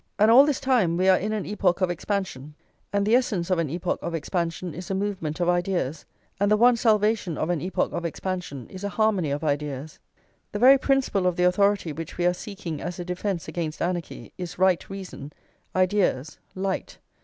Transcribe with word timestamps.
And 0.17 0.31
all 0.31 0.47
this 0.47 0.59
time, 0.59 0.97
we 0.97 1.07
are 1.09 1.17
in 1.19 1.31
an 1.31 1.45
epoch 1.45 1.79
of 1.79 1.91
expansion; 1.91 2.55
and 2.91 3.05
the 3.05 3.13
essence 3.15 3.51
of 3.51 3.59
an 3.59 3.69
epoch 3.69 3.99
of 4.01 4.15
expansion 4.15 4.73
is 4.73 4.89
a 4.89 4.95
movement 4.95 5.39
of 5.39 5.47
ideas, 5.47 6.05
and 6.39 6.49
the 6.49 6.57
one 6.57 6.75
salvation 6.75 7.37
of 7.37 7.51
an 7.51 7.61
epoch 7.61 7.91
of 7.93 8.03
expansion 8.03 8.67
is 8.67 8.83
a 8.83 8.89
harmony 8.89 9.29
of 9.29 9.43
ideas. 9.43 9.99
The 10.53 10.57
very 10.57 10.79
principle 10.79 11.27
of 11.27 11.35
the 11.35 11.43
authority 11.43 11.93
which 11.93 12.17
we 12.17 12.25
are 12.25 12.33
seeking 12.33 12.81
as 12.81 12.97
a 12.97 13.05
defence 13.05 13.47
against 13.47 13.79
anarchy 13.79 14.33
is 14.39 14.57
right 14.57 14.89
reason, 14.89 15.33
ideas, 15.75 16.39
light. 16.55 16.97